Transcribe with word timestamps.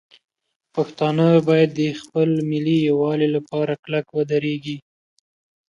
پښتانه 0.75 1.27
باید 1.49 1.69
د 1.79 1.81
خپل 2.01 2.29
ملي 2.51 2.77
یووالي 2.89 3.27
لپاره 3.35 3.73
کلک 3.83 4.05
ودرېږي. 4.11 4.77